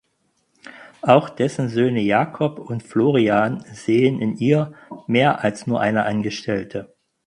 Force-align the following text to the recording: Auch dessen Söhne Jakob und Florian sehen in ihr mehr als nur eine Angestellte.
Auch 1.03 1.29
dessen 1.29 1.69
Söhne 1.69 2.01
Jakob 2.01 2.57
und 2.57 2.81
Florian 2.81 3.63
sehen 3.71 4.19
in 4.19 4.35
ihr 4.35 4.73
mehr 5.05 5.43
als 5.43 5.67
nur 5.67 5.79
eine 5.79 6.05
Angestellte. 6.07 6.95